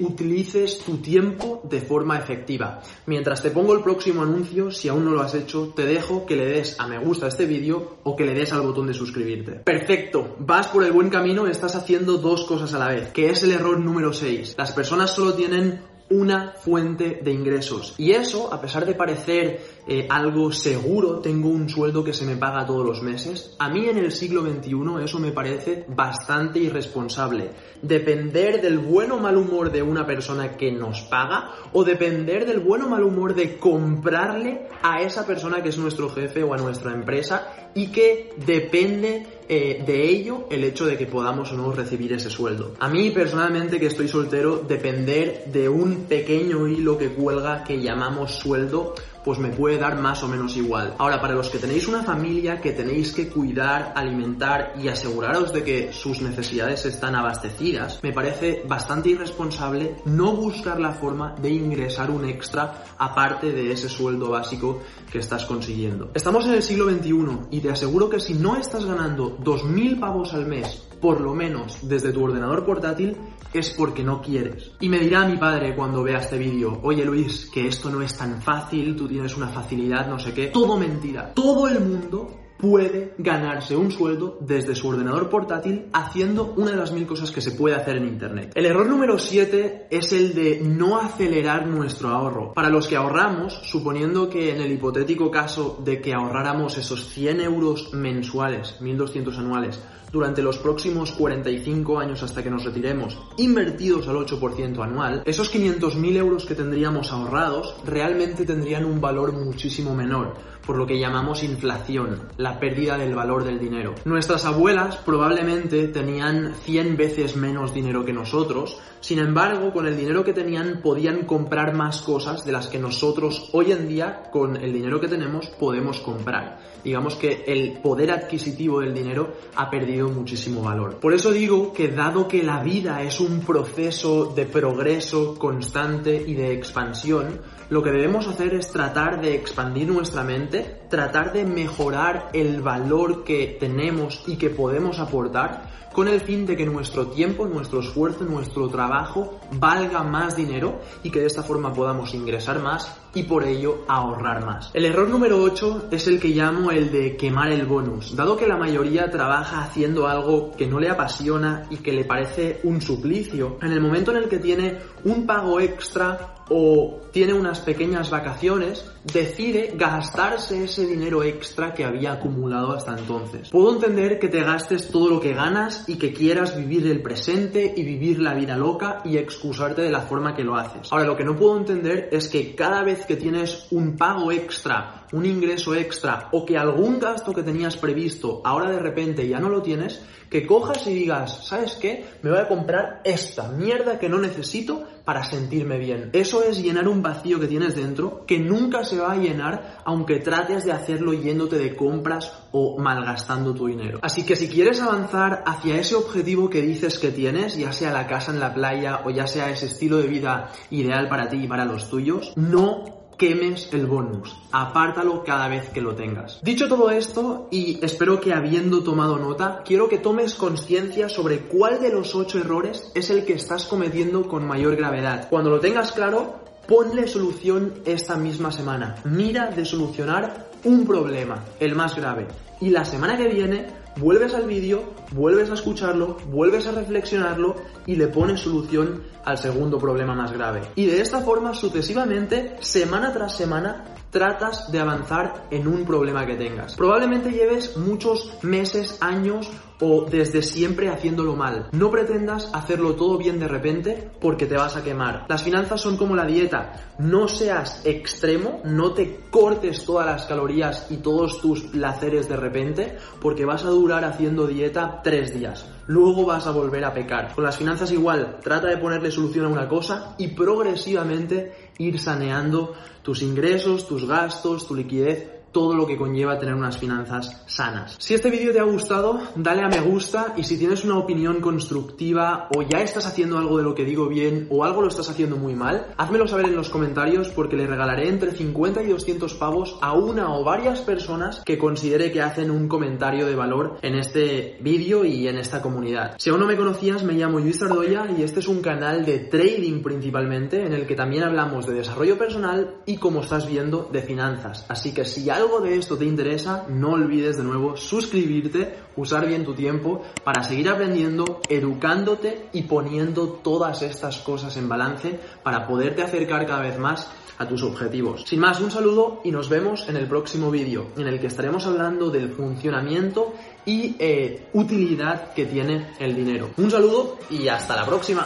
utilices 0.01 0.79
tu 0.79 0.97
tiempo 0.97 1.61
de 1.63 1.81
forma 1.81 2.17
efectiva. 2.17 2.81
Mientras 3.05 3.41
te 3.41 3.51
pongo 3.51 3.73
el 3.73 3.83
próximo 3.83 4.23
anuncio, 4.23 4.71
si 4.71 4.89
aún 4.89 5.05
no 5.05 5.11
lo 5.11 5.21
has 5.21 5.35
hecho, 5.35 5.73
te 5.75 5.85
dejo 5.85 6.25
que 6.25 6.35
le 6.35 6.45
des 6.45 6.79
a 6.79 6.87
me 6.87 6.99
gusta 6.99 7.27
este 7.27 7.45
vídeo 7.45 7.97
o 8.03 8.15
que 8.15 8.25
le 8.25 8.33
des 8.33 8.51
al 8.53 8.61
botón 8.61 8.87
de 8.87 8.93
suscribirte. 8.93 9.53
Perfecto, 9.53 10.35
vas 10.39 10.67
por 10.67 10.83
el 10.83 10.91
buen 10.91 11.09
camino, 11.09 11.47
estás 11.47 11.75
haciendo 11.75 12.17
dos 12.17 12.45
cosas 12.45 12.73
a 12.73 12.79
la 12.79 12.89
vez, 12.89 13.09
que 13.09 13.29
es 13.29 13.43
el 13.43 13.51
error 13.51 13.79
número 13.79 14.13
6. 14.13 14.55
Las 14.57 14.71
personas 14.71 15.11
solo 15.11 15.33
tienen 15.33 15.92
una 16.13 16.53
fuente 16.53 17.19
de 17.23 17.31
ingresos. 17.31 17.95
Y 17.97 18.11
eso, 18.11 18.53
a 18.53 18.61
pesar 18.61 18.85
de 18.85 18.93
parecer 18.93 19.61
eh, 19.87 20.07
algo 20.09 20.51
seguro, 20.51 21.19
tengo 21.19 21.49
un 21.49 21.67
sueldo 21.67 22.03
que 22.03 22.13
se 22.13 22.25
me 22.25 22.37
paga 22.37 22.65
todos 22.65 22.85
los 22.85 23.01
meses, 23.01 23.55
a 23.59 23.69
mí 23.69 23.87
en 23.87 23.97
el 23.97 24.11
siglo 24.11 24.41
XXI 24.41 25.03
eso 25.03 25.19
me 25.19 25.31
parece 25.31 25.85
bastante 25.87 26.59
irresponsable. 26.59 27.49
Depender 27.81 28.61
del 28.61 28.79
bueno 28.79 29.15
o 29.15 29.19
mal 29.19 29.37
humor 29.37 29.71
de 29.71 29.81
una 29.81 30.05
persona 30.05 30.55
que 30.55 30.71
nos 30.71 31.01
paga 31.01 31.51
o 31.73 31.83
depender 31.83 32.45
del 32.45 32.59
bueno 32.59 32.85
o 32.85 32.89
mal 32.89 33.03
humor 33.03 33.35
de 33.35 33.57
comprarle 33.57 34.67
a 34.81 35.01
esa 35.01 35.25
persona 35.25 35.61
que 35.61 35.69
es 35.69 35.77
nuestro 35.77 36.09
jefe 36.09 36.43
o 36.43 36.53
a 36.53 36.57
nuestra 36.57 36.93
empresa 36.93 37.71
y 37.73 37.87
que 37.87 38.29
depende 38.45 39.25
eh, 39.49 39.83
de 39.85 40.09
ello 40.09 40.47
el 40.49 40.63
hecho 40.63 40.85
de 40.85 40.97
que 40.97 41.05
podamos 41.05 41.51
o 41.51 41.55
no 41.55 41.71
recibir 41.71 42.13
ese 42.13 42.29
sueldo. 42.29 42.73
A 42.79 42.89
mí 42.89 43.11
personalmente 43.11 43.79
que 43.79 43.87
estoy 43.87 44.07
soltero, 44.07 44.63
depender 44.67 45.45
de 45.47 45.69
un 45.69 46.05
pequeño 46.05 46.67
hilo 46.67 46.97
que 46.97 47.09
cuelga 47.09 47.63
que 47.63 47.81
llamamos 47.81 48.35
sueldo 48.35 48.95
pues 49.23 49.39
me 49.39 49.49
puede 49.49 49.77
dar 49.77 49.99
más 49.99 50.23
o 50.23 50.27
menos 50.27 50.55
igual. 50.57 50.95
Ahora, 50.97 51.21
para 51.21 51.33
los 51.33 51.49
que 51.49 51.59
tenéis 51.59 51.87
una 51.87 52.03
familia 52.03 52.59
que 52.59 52.71
tenéis 52.71 53.13
que 53.13 53.29
cuidar, 53.29 53.93
alimentar 53.95 54.73
y 54.81 54.87
aseguraros 54.87 55.53
de 55.53 55.63
que 55.63 55.93
sus 55.93 56.21
necesidades 56.21 56.85
están 56.85 57.15
abastecidas, 57.15 57.99
me 58.03 58.13
parece 58.13 58.63
bastante 58.67 59.09
irresponsable 59.09 59.95
no 60.05 60.33
buscar 60.33 60.79
la 60.79 60.91
forma 60.91 61.35
de 61.41 61.49
ingresar 61.49 62.11
un 62.11 62.25
extra 62.25 62.83
aparte 62.97 63.51
de 63.51 63.71
ese 63.71 63.89
sueldo 63.89 64.29
básico 64.29 64.81
que 65.11 65.19
estás 65.19 65.45
consiguiendo. 65.45 66.11
Estamos 66.13 66.45
en 66.45 66.53
el 66.53 66.63
siglo 66.63 66.89
XXI 66.89 67.13
y 67.51 67.59
te 67.59 67.71
aseguro 67.71 68.09
que 68.09 68.19
si 68.19 68.33
no 68.33 68.55
estás 68.55 68.85
ganando 68.85 69.37
2.000 69.37 69.99
pavos 69.99 70.33
al 70.33 70.45
mes, 70.45 70.83
por 71.01 71.19
lo 71.19 71.33
menos 71.33 71.79
desde 71.81 72.13
tu 72.13 72.23
ordenador 72.23 72.65
portátil, 72.65 73.17
es 73.53 73.71
porque 73.71 74.03
no 74.03 74.21
quieres. 74.21 74.71
Y 74.79 74.89
me 74.89 74.99
dirá 74.99 75.27
mi 75.27 75.37
padre 75.37 75.75
cuando 75.75 76.03
vea 76.03 76.17
este 76.17 76.37
vídeo, 76.37 76.79
oye 76.83 77.05
Luis, 77.05 77.49
que 77.53 77.67
esto 77.67 77.89
no 77.89 78.01
es 78.01 78.17
tan 78.17 78.41
fácil, 78.41 78.95
tú 78.95 79.07
tienes 79.07 79.35
una 79.37 79.49
facilidad, 79.49 80.07
no 80.07 80.19
sé 80.19 80.33
qué. 80.33 80.47
Todo 80.47 80.77
mentira. 80.77 81.33
Todo 81.33 81.67
el 81.67 81.79
mundo 81.79 82.43
puede 82.63 83.13
ganarse 83.17 83.75
un 83.75 83.91
sueldo 83.91 84.37
desde 84.39 84.73
su 84.73 84.87
ordenador 84.87 85.29
portátil 85.29 85.89
haciendo 85.91 86.53
una 86.55 86.71
de 86.71 86.77
las 86.77 86.93
mil 86.93 87.05
cosas 87.05 87.29
que 87.29 87.41
se 87.41 87.51
puede 87.51 87.75
hacer 87.75 87.97
en 87.97 88.07
Internet. 88.07 88.53
El 88.55 88.65
error 88.65 88.87
número 88.87 89.19
7 89.19 89.87
es 89.89 90.13
el 90.13 90.33
de 90.33 90.61
no 90.63 90.97
acelerar 90.97 91.67
nuestro 91.67 92.07
ahorro. 92.07 92.53
Para 92.53 92.69
los 92.69 92.87
que 92.87 92.95
ahorramos, 92.95 93.53
suponiendo 93.65 94.29
que 94.29 94.51
en 94.51 94.61
el 94.61 94.71
hipotético 94.71 95.29
caso 95.29 95.81
de 95.83 95.99
que 95.99 96.13
ahorráramos 96.13 96.77
esos 96.77 97.09
100 97.09 97.41
euros 97.41 97.93
mensuales, 97.93 98.79
1200 98.79 99.37
anuales, 99.37 99.81
durante 100.13 100.43
los 100.43 100.59
próximos 100.59 101.11
45 101.11 101.99
años 101.99 102.21
hasta 102.21 102.43
que 102.43 102.51
nos 102.51 102.63
retiremos, 102.63 103.17
invertidos 103.37 104.07
al 104.07 104.17
8% 104.17 104.83
anual, 104.83 105.23
esos 105.25 105.51
500.000 105.51 106.15
euros 106.17 106.45
que 106.45 106.53
tendríamos 106.53 107.11
ahorrados 107.11 107.75
realmente 107.83 108.45
tendrían 108.45 108.85
un 108.85 109.01
valor 109.01 109.33
muchísimo 109.33 109.95
menor, 109.95 110.35
por 110.65 110.77
lo 110.77 110.85
que 110.85 110.99
llamamos 110.99 111.43
inflación, 111.43 112.29
la 112.37 112.59
pérdida 112.59 112.97
del 112.97 113.15
valor 113.15 113.43
del 113.43 113.59
dinero. 113.59 113.95
Nuestras 114.05 114.45
abuelas 114.45 114.97
probablemente 114.97 115.87
tenían 115.87 116.53
100 116.63 116.95
veces 116.95 117.35
menos 117.35 117.73
dinero 117.73 118.05
que 118.05 118.13
nosotros, 118.13 118.79
sin 119.01 119.19
embargo, 119.19 119.73
con 119.73 119.87
el 119.87 119.97
dinero 119.97 120.23
que 120.23 120.33
tenían 120.33 120.81
podían 120.81 121.25
comprar 121.25 121.73
más 121.73 122.01
cosas 122.01 122.45
de 122.45 122.51
las 122.51 122.67
que 122.67 122.79
nosotros 122.79 123.49
hoy 123.51 123.71
en 123.71 123.87
día, 123.87 124.29
con 124.31 124.55
el 124.57 124.71
dinero 124.71 125.01
que 125.01 125.07
tenemos, 125.07 125.47
podemos 125.47 125.99
comprar. 125.99 126.59
Digamos 126.83 127.15
que 127.15 127.43
el 127.47 127.79
poder 127.81 128.11
adquisitivo 128.11 128.79
del 128.79 128.93
dinero 128.93 129.33
ha 129.55 129.69
perdido 129.69 130.02
muchísimo 130.09 130.61
valor. 130.61 130.99
Por 130.99 131.13
eso 131.13 131.31
digo 131.31 131.73
que 131.73 131.89
dado 131.89 132.27
que 132.27 132.43
la 132.43 132.61
vida 132.61 133.01
es 133.01 133.19
un 133.19 133.41
proceso 133.41 134.33
de 134.35 134.45
progreso 134.45 135.35
constante 135.35 136.23
y 136.25 136.33
de 136.33 136.53
expansión, 136.53 137.41
lo 137.73 137.81
que 137.81 137.89
debemos 137.89 138.27
hacer 138.27 138.53
es 138.53 138.71
tratar 138.71 139.19
de 139.19 139.33
expandir 139.33 139.87
nuestra 139.87 140.23
mente, 140.23 140.81
tratar 140.91 141.33
de 141.33 141.43
mejorar 141.43 142.29
el 142.31 142.61
valor 142.61 143.23
que 143.23 143.57
tenemos 143.59 144.23
y 144.27 144.35
que 144.35 144.51
podemos 144.51 144.99
aportar 144.99 145.71
con 145.91 146.07
el 146.07 146.21
fin 146.21 146.45
de 146.45 146.57
que 146.57 146.65
nuestro 146.65 147.07
tiempo, 147.07 147.47
nuestro 147.47 147.79
esfuerzo, 147.79 148.25
nuestro 148.25 148.67
trabajo 148.67 149.39
valga 149.51 150.03
más 150.03 150.35
dinero 150.35 150.81
y 151.03 151.09
que 151.09 151.19
de 151.19 151.27
esta 151.27 151.43
forma 151.43 151.73
podamos 151.73 152.13
ingresar 152.13 152.59
más 152.61 152.95
y 153.13 153.23
por 153.23 153.43
ello 153.43 153.83
ahorrar 153.87 154.43
más. 154.45 154.71
El 154.73 154.85
error 154.85 155.07
número 155.07 155.41
8 155.41 155.87
es 155.91 156.07
el 156.07 156.19
que 156.19 156.29
llamo 156.29 156.71
el 156.71 156.91
de 156.91 157.15
quemar 157.15 157.51
el 157.51 157.65
bonus. 157.65 158.15
Dado 158.15 158.35
que 158.35 158.47
la 158.47 158.57
mayoría 158.57 159.09
trabaja 159.11 159.61
haciendo 159.61 160.07
algo 160.07 160.51
que 160.51 160.67
no 160.67 160.79
le 160.79 160.89
apasiona 160.89 161.67
y 161.69 161.77
que 161.77 161.93
le 161.93 162.05
parece 162.05 162.59
un 162.63 162.81
suplicio, 162.81 163.57
en 163.61 163.71
el 163.71 163.81
momento 163.81 164.11
en 164.11 164.17
el 164.17 164.29
que 164.29 164.39
tiene 164.39 164.79
un 165.03 165.27
pago 165.27 165.59
extra 165.59 166.32
o 166.55 167.01
tiene 167.11 167.33
unas 167.33 167.59
pequeñas 167.59 168.11
vacaciones, 168.11 168.85
decide 169.11 169.73
gastarse 169.75 170.63
ese 170.63 170.85
dinero 170.85 171.23
extra 171.23 171.73
que 171.73 171.83
había 171.83 172.13
acumulado 172.13 172.73
hasta 172.73 172.97
entonces. 172.97 173.49
Puedo 173.49 173.73
entender 173.73 174.19
que 174.19 174.29
te 174.29 174.41
gastes 174.41 174.89
todo 174.89 175.09
lo 175.09 175.19
que 175.19 175.33
ganas 175.33 175.87
y 175.87 175.97
que 175.97 176.13
quieras 176.13 176.57
vivir 176.57 176.87
el 176.87 177.01
presente 177.01 177.73
y 177.75 177.83
vivir 177.83 178.19
la 178.19 178.33
vida 178.33 178.55
loca 178.57 179.01
y 179.03 179.17
excusarte 179.17 179.81
de 179.81 179.91
la 179.91 180.01
forma 180.01 180.35
que 180.35 180.43
lo 180.43 180.55
haces. 180.55 180.91
Ahora, 180.91 181.05
lo 181.05 181.17
que 181.17 181.25
no 181.25 181.35
puedo 181.35 181.57
entender 181.57 182.09
es 182.11 182.27
que 182.29 182.55
cada 182.55 182.83
vez 182.83 183.05
que 183.05 183.15
tienes 183.15 183.67
un 183.71 183.97
pago 183.97 184.31
extra, 184.31 185.05
un 185.11 185.25
ingreso 185.25 185.75
extra 185.75 186.29
o 186.31 186.45
que 186.45 186.57
algún 186.57 186.99
gasto 186.99 187.33
que 187.33 187.43
tenías 187.43 187.77
previsto 187.77 188.41
ahora 188.43 188.71
de 188.71 188.79
repente 188.79 189.27
ya 189.27 189.39
no 189.39 189.49
lo 189.49 189.61
tienes, 189.61 190.01
que 190.29 190.47
cojas 190.47 190.87
y 190.87 190.93
digas, 190.95 191.45
¿sabes 191.45 191.75
qué? 191.75 192.05
Me 192.23 192.31
voy 192.31 192.39
a 192.39 192.47
comprar 192.47 193.01
esta 193.03 193.49
mierda 193.49 193.99
que 193.99 194.09
no 194.09 194.17
necesito 194.17 194.83
para 195.05 195.23
sentirme 195.23 195.77
bien. 195.77 196.09
Eso 196.13 196.43
es 196.43 196.61
llenar 196.61 196.87
un 196.87 197.03
vacío 197.03 197.39
que 197.39 197.47
tienes 197.47 197.75
dentro 197.75 198.25
que 198.25 198.39
nunca 198.39 198.83
se 198.83 198.92
va 198.97 199.13
a 199.13 199.17
llenar 199.17 199.81
aunque 199.85 200.19
trates 200.19 200.65
de 200.65 200.71
hacerlo 200.71 201.13
yéndote 201.13 201.57
de 201.57 201.75
compras 201.75 202.31
o 202.51 202.77
malgastando 202.79 203.53
tu 203.53 203.67
dinero. 203.67 203.99
Así 204.01 204.25
que 204.25 204.35
si 204.35 204.47
quieres 204.47 204.81
avanzar 204.81 205.43
hacia 205.45 205.77
ese 205.77 205.95
objetivo 205.95 206.49
que 206.49 206.61
dices 206.61 206.99
que 206.99 207.11
tienes, 207.11 207.57
ya 207.57 207.71
sea 207.71 207.91
la 207.91 208.07
casa 208.07 208.31
en 208.31 208.39
la 208.39 208.53
playa 208.53 209.01
o 209.05 209.09
ya 209.09 209.27
sea 209.27 209.49
ese 209.49 209.65
estilo 209.65 209.97
de 209.97 210.07
vida 210.07 210.51
ideal 210.69 211.09
para 211.09 211.29
ti 211.29 211.37
y 211.43 211.47
para 211.47 211.65
los 211.65 211.89
tuyos, 211.89 212.33
no 212.35 213.03
quemes 213.17 213.69
el 213.71 213.85
bonus, 213.85 214.35
apártalo 214.51 215.23
cada 215.23 215.47
vez 215.47 215.69
que 215.69 215.81
lo 215.81 215.95
tengas. 215.95 216.39
Dicho 216.41 216.67
todo 216.67 216.89
esto, 216.89 217.47
y 217.51 217.79
espero 217.83 218.19
que 218.19 218.33
habiendo 218.33 218.83
tomado 218.83 219.17
nota, 219.17 219.61
quiero 219.65 219.87
que 219.87 219.97
tomes 219.97 220.33
conciencia 220.33 221.09
sobre 221.09 221.39
cuál 221.39 221.79
de 221.79 221.91
los 221.91 222.15
ocho 222.15 222.39
errores 222.39 222.91
es 222.95 223.09
el 223.09 223.25
que 223.25 223.33
estás 223.33 223.65
cometiendo 223.65 224.27
con 224.27 224.45
mayor 224.47 224.75
gravedad. 224.75 225.27
Cuando 225.29 225.49
lo 225.49 225.59
tengas 225.59 225.91
claro, 225.91 226.43
ponle 226.67 227.07
solución 227.07 227.73
esta 227.85 228.15
misma 228.15 228.51
semana. 228.51 228.95
Mira 229.05 229.47
de 229.47 229.65
solucionar 229.65 230.47
un 230.63 230.85
problema, 230.85 231.43
el 231.59 231.75
más 231.75 231.95
grave. 231.95 232.27
Y 232.61 232.69
la 232.69 232.85
semana 232.85 233.17
que 233.17 233.27
viene 233.27 233.67
vuelves 233.97 234.33
al 234.33 234.47
vídeo, 234.47 234.93
vuelves 235.11 235.49
a 235.49 235.53
escucharlo, 235.53 236.17
vuelves 236.27 236.67
a 236.67 236.71
reflexionarlo 236.71 237.55
y 237.85 237.95
le 237.95 238.07
pones 238.07 238.41
solución 238.41 239.03
al 239.25 239.37
segundo 239.37 239.77
problema 239.77 240.15
más 240.15 240.31
grave. 240.31 240.61
Y 240.75 240.85
de 240.85 241.01
esta 241.01 241.21
forma, 241.21 241.53
sucesivamente, 241.53 242.55
semana 242.61 243.11
tras 243.13 243.35
semana, 243.35 243.85
tratas 244.13 244.71
de 244.71 244.79
avanzar 244.79 245.47
en 245.51 245.67
un 245.67 245.83
problema 245.83 246.25
que 246.25 246.35
tengas. 246.35 246.75
Probablemente 246.75 247.31
lleves 247.31 247.75
muchos 247.75 248.31
meses, 248.43 248.97
años 249.01 249.51
o 249.81 250.05
desde 250.09 250.41
siempre 250.41 250.87
haciéndolo 250.87 251.35
mal. 251.35 251.67
No 251.73 251.91
pretendas 251.91 252.49
hacerlo 252.53 252.95
todo 252.95 253.17
bien 253.17 253.39
de 253.39 253.47
repente 253.47 254.11
porque 254.21 254.45
te 254.45 254.55
vas 254.55 254.77
a 254.77 254.83
quemar. 254.83 255.25
Las 255.27 255.43
finanzas 255.43 255.81
son 255.81 255.97
como 255.97 256.15
la 256.15 256.25
dieta. 256.25 256.93
No 256.99 257.27
seas 257.27 257.81
extremo, 257.83 258.61
no 258.63 258.93
te 258.93 259.19
cortes 259.29 259.83
todas 259.83 260.05
las 260.05 260.25
calorías 260.25 260.87
y 260.89 260.97
todos 260.97 261.41
tus 261.41 261.63
placeres 261.63 262.29
de 262.29 262.37
repente 262.37 262.97
porque 263.19 263.45
vas 263.45 263.65
a 263.65 263.69
durar 263.69 264.05
haciendo 264.05 264.47
dieta 264.47 265.01
tres 265.03 265.33
días. 265.33 265.65
Luego 265.87 266.25
vas 266.25 266.47
a 266.47 266.51
volver 266.51 266.85
a 266.85 266.93
pecar. 266.93 267.33
Con 267.33 267.43
las 267.43 267.57
finanzas 267.57 267.91
igual, 267.91 268.37
trata 268.41 268.67
de 268.67 268.77
ponerle 268.77 269.11
solución 269.11 269.45
a 269.45 269.49
una 269.49 269.67
cosa 269.67 270.15
y 270.17 270.29
progresivamente 270.29 271.51
ir 271.79 271.99
saneando 271.99 272.75
tus 273.01 273.21
ingresos, 273.21 273.87
tus 273.87 274.07
gastos, 274.07 274.67
tu 274.67 274.75
liquidez 274.75 275.32
todo 275.53 275.73
lo 275.75 275.87
que 275.87 275.97
conlleva 275.97 276.37
tener 276.37 276.55
unas 276.55 276.77
finanzas 276.77 277.41
sanas. 277.45 277.95
Si 277.99 278.13
este 278.13 278.29
vídeo 278.29 278.51
te 278.51 278.59
ha 278.59 278.63
gustado, 278.63 279.21
dale 279.35 279.61
a 279.61 279.69
me 279.69 279.79
gusta 279.79 280.33
y 280.35 280.43
si 280.43 280.57
tienes 280.57 280.83
una 280.83 280.97
opinión 280.97 281.39
constructiva 281.39 282.49
o 282.55 282.63
ya 282.63 282.79
estás 282.79 283.05
haciendo 283.05 283.37
algo 283.37 283.57
de 283.57 283.63
lo 283.63 283.75
que 283.75 283.85
digo 283.85 284.07
bien 284.07 284.47
o 284.49 284.63
algo 284.65 284.81
lo 284.81 284.87
estás 284.87 285.09
haciendo 285.09 285.37
muy 285.37 285.55
mal, 285.55 285.93
házmelo 285.95 286.27
saber 286.27 286.47
en 286.47 286.55
los 286.55 286.69
comentarios 286.69 287.29
porque 287.29 287.55
le 287.55 287.67
regalaré 287.67 288.09
entre 288.09 288.31
50 288.31 288.83
y 288.83 288.87
200 288.87 289.33
pavos 289.35 289.77
a 289.81 289.93
una 289.93 290.35
o 290.35 290.43
varias 290.43 290.81
personas 290.81 291.41
que 291.45 291.57
considere 291.57 292.11
que 292.11 292.21
hacen 292.21 292.51
un 292.51 292.67
comentario 292.67 293.25
de 293.25 293.35
valor 293.35 293.77
en 293.81 293.95
este 293.95 294.57
vídeo 294.61 295.05
y 295.05 295.27
en 295.27 295.37
esta 295.37 295.61
comunidad. 295.61 296.15
Si 296.17 296.29
aún 296.29 296.39
no 296.39 296.47
me 296.47 296.57
conocías, 296.57 297.03
me 297.03 297.13
llamo 297.13 297.39
Luis 297.39 297.61
Ardoya 297.61 298.07
y 298.17 298.23
este 298.23 298.39
es 298.39 298.47
un 298.47 298.61
canal 298.61 299.05
de 299.05 299.19
trading 299.19 299.83
principalmente 299.83 300.65
en 300.65 300.73
el 300.73 300.87
que 300.87 300.95
también 300.95 301.23
hablamos 301.23 301.67
de 301.67 301.73
desarrollo 301.73 302.17
personal 302.17 302.77
y 302.85 302.97
como 302.97 303.21
estás 303.21 303.47
viendo 303.47 303.89
de 303.91 304.01
finanzas. 304.01 304.65
Así 304.67 304.93
que 304.93 305.05
si 305.05 305.29
algo 305.29 305.42
de 305.43 305.75
esto 305.75 305.97
te 305.97 306.05
interesa, 306.05 306.65
no 306.69 306.91
olvides 306.91 307.35
de 307.35 307.43
nuevo 307.43 307.75
suscribirte, 307.75 308.75
usar 308.95 309.27
bien 309.27 309.43
tu 309.43 309.53
tiempo 309.53 310.01
para 310.23 310.41
seguir 310.41 310.69
aprendiendo, 310.69 311.41
educándote 311.49 312.47
y 312.53 312.63
poniendo 312.63 313.27
todas 313.27 313.81
estas 313.81 314.17
cosas 314.17 314.55
en 314.55 314.69
balance 314.69 315.19
para 315.43 315.67
poderte 315.67 316.01
acercar 316.01 316.45
cada 316.47 316.61
vez 316.61 316.79
más 316.79 317.09
a 317.37 317.45
tus 317.45 317.61
objetivos. 317.63 318.23
Sin 318.25 318.39
más, 318.39 318.61
un 318.61 318.71
saludo 318.71 319.19
y 319.25 319.31
nos 319.31 319.49
vemos 319.49 319.89
en 319.89 319.97
el 319.97 320.07
próximo 320.07 320.49
vídeo 320.49 320.87
en 320.95 321.07
el 321.07 321.19
que 321.19 321.27
estaremos 321.27 321.65
hablando 321.67 322.09
del 322.09 322.29
funcionamiento 322.29 323.33
y 323.65 323.97
eh, 323.99 324.47
utilidad 324.53 325.33
que 325.33 325.45
tiene 325.45 325.93
el 325.99 326.15
dinero. 326.15 326.51
Un 326.55 326.71
saludo 326.71 327.17
y 327.29 327.49
hasta 327.49 327.75
la 327.75 327.85
próxima. 327.85 328.25